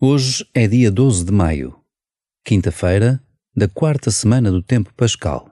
[0.00, 1.76] Hoje é dia 12 de maio,
[2.44, 3.20] quinta-feira
[3.52, 5.50] da quarta semana do tempo pascal.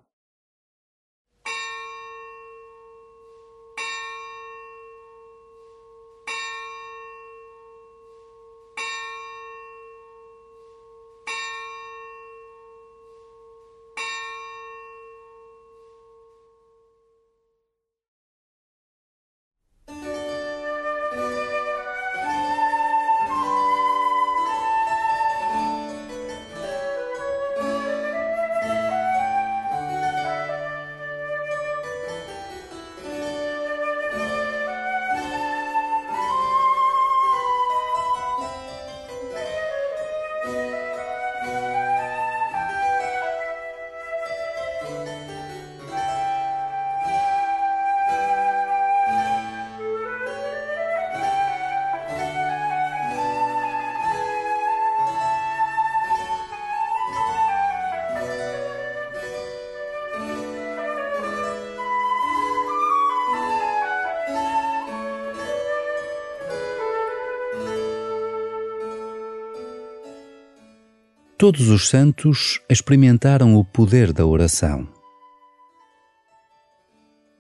[71.38, 74.88] Todos os santos experimentaram o poder da oração.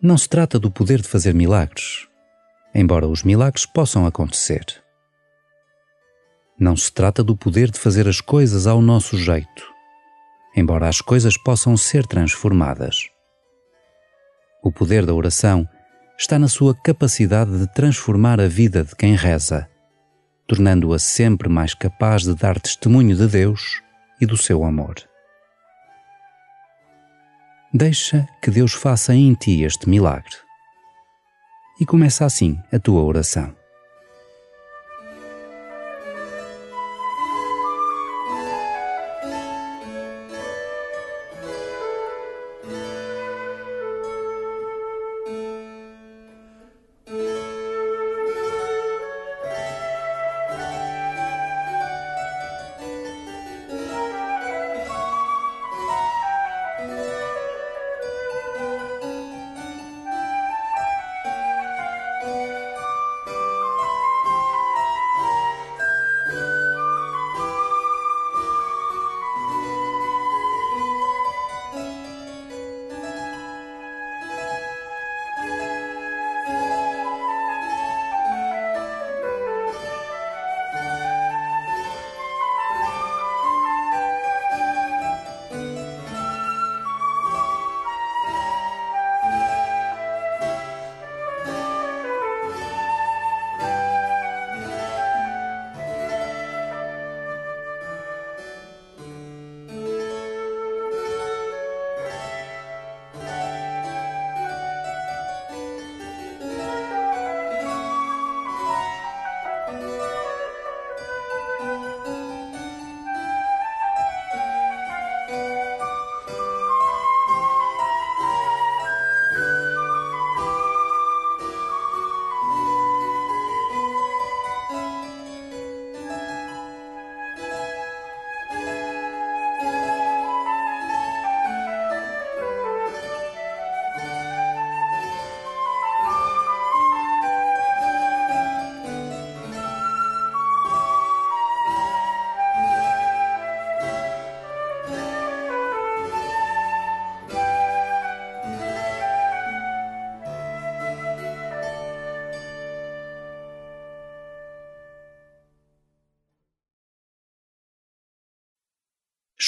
[0.02, 2.06] Não se trata do poder de fazer milagres,
[2.74, 4.66] embora os milagres possam acontecer.
[6.60, 9.66] Não se trata do poder de fazer as coisas ao nosso jeito,
[10.54, 13.08] embora as coisas possam ser transformadas.
[14.62, 15.66] O poder da oração
[16.18, 19.66] está na sua capacidade de transformar a vida de quem reza,
[20.46, 23.85] tornando-a sempre mais capaz de dar testemunho de Deus
[24.20, 24.96] e do seu amor.
[27.72, 30.34] Deixa que Deus faça em ti este milagre.
[31.80, 33.54] E começa assim a tua oração.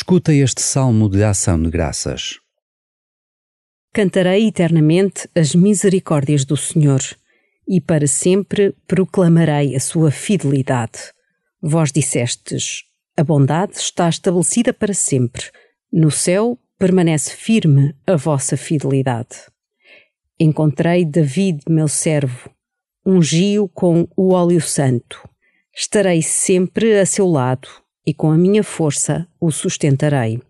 [0.00, 2.38] Escuta este salmo de ação de graças.
[3.92, 7.00] Cantarei eternamente as misericórdias do Senhor
[7.66, 11.12] e para sempre proclamarei a sua fidelidade.
[11.60, 12.84] Vós dissestes:
[13.16, 15.42] A bondade está estabelecida para sempre.
[15.92, 19.50] No céu permanece firme a vossa fidelidade.
[20.38, 22.48] Encontrei David, meu servo,
[23.04, 25.28] ungi-o com o óleo santo.
[25.74, 27.68] Estarei sempre a seu lado
[28.08, 30.40] e com a minha força o sustentarei.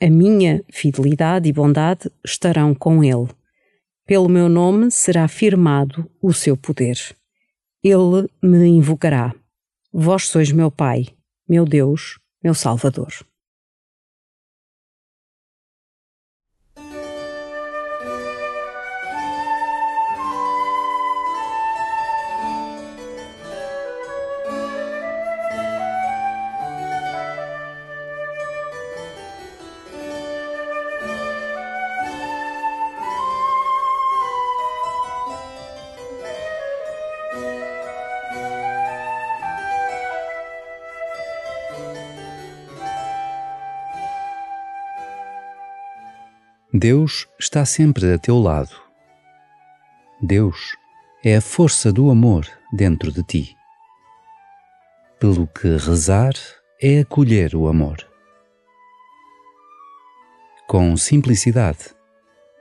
[0.00, 3.28] A minha fidelidade e bondade estarão com ele.
[4.06, 6.96] Pelo meu nome será firmado o seu poder.
[7.82, 9.34] Ele me invocará.
[9.92, 11.08] Vós sois meu Pai,
[11.46, 13.12] meu Deus, meu Salvador.
[46.76, 48.74] Deus está sempre a teu lado.
[50.20, 50.76] Deus
[51.24, 53.56] é a força do amor dentro de ti.
[55.20, 56.32] Pelo que rezar
[56.82, 57.98] é acolher o amor.
[60.66, 61.94] Com simplicidade,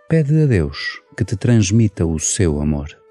[0.08, 3.03] pede a Deus que te transmita o seu amor.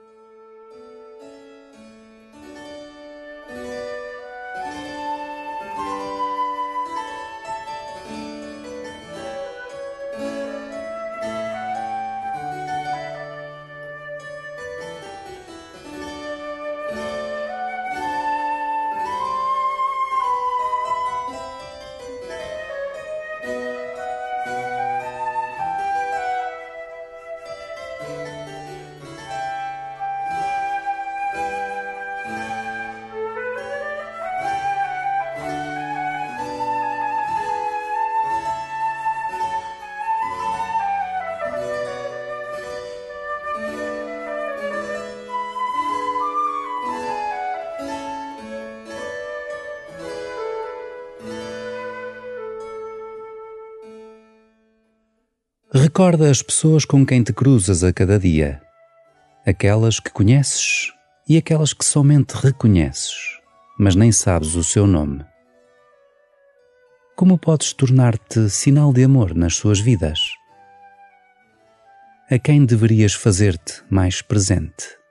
[55.94, 58.62] Recorda as pessoas com quem te cruzas a cada dia,
[59.44, 60.90] aquelas que conheces
[61.28, 63.12] e aquelas que somente reconheces,
[63.78, 65.22] mas nem sabes o seu nome.
[67.14, 70.18] Como podes tornar-te sinal de amor nas suas vidas?
[72.30, 75.01] A quem deverias fazer-te mais presente?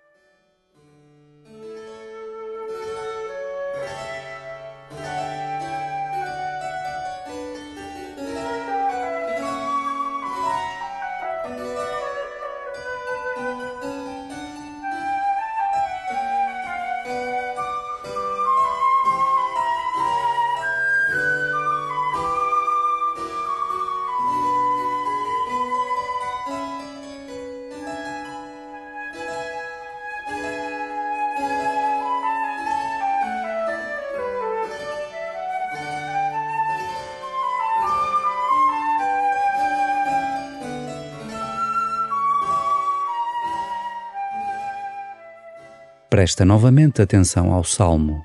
[46.21, 48.23] Presta novamente atenção ao salmo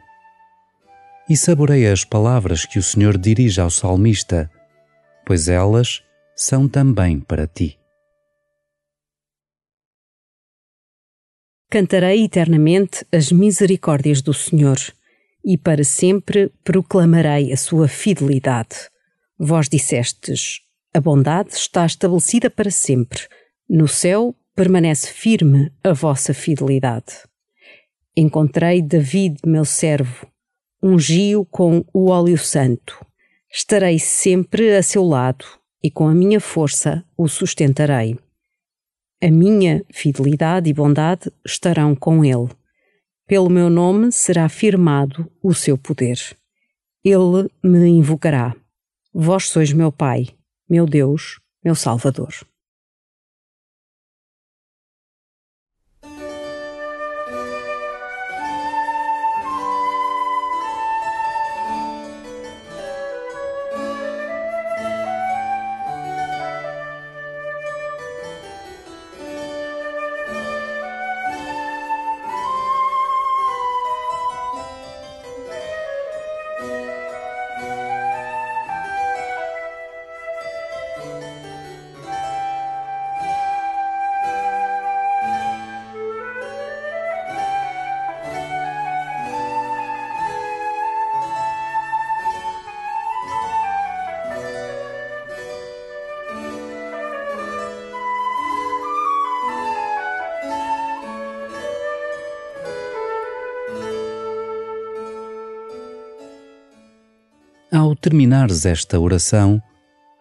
[1.31, 4.51] e saboreia as palavras que o Senhor dirige ao salmista,
[5.25, 6.03] pois elas
[6.37, 7.79] são também para ti.
[11.71, 14.77] Cantarei eternamente as misericórdias do Senhor
[15.43, 18.77] e para sempre proclamarei a sua fidelidade.
[19.39, 20.61] Vós dissestes:
[20.93, 23.21] A bondade está estabelecida para sempre.
[23.67, 27.25] No céu permanece firme a vossa fidelidade.
[28.19, 30.27] Encontrei David, meu servo,
[30.83, 33.05] ungi-o com o óleo santo.
[33.53, 35.45] Estarei sempre a seu lado
[35.83, 38.19] e com a minha força o sustentarei.
[39.23, 42.49] A minha fidelidade e bondade estarão com ele.
[43.27, 46.19] Pelo meu nome será firmado o seu poder.
[47.05, 48.57] Ele me invocará.
[49.13, 50.29] Vós sois meu Pai,
[50.67, 52.33] meu Deus, meu Salvador.
[107.77, 109.63] Ao terminares esta oração,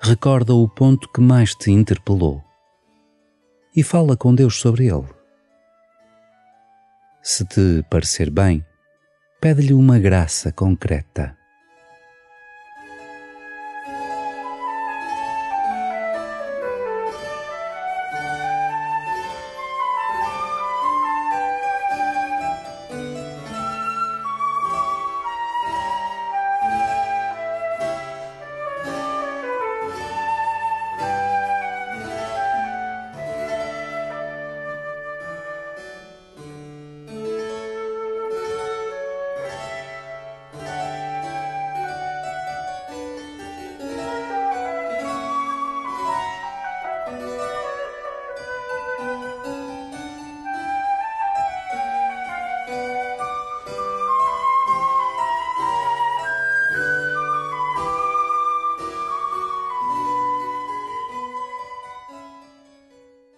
[0.01, 2.43] recorda o ponto que mais te interpelou
[3.73, 5.07] e fala com Deus sobre ele.
[7.23, 8.61] Se te parecer bem,
[9.39, 11.37] pede-lhe uma graça concreta.